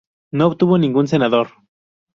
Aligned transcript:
No 0.31 0.47
obtuvo 0.47 0.79
ningún 0.79 1.07
senador. 1.07 1.49